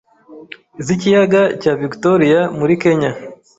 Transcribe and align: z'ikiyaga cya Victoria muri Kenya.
z'ikiyaga 0.85 1.41
cya 1.61 1.71
Victoria 1.81 2.39
muri 2.59 2.73
Kenya. 2.83 3.11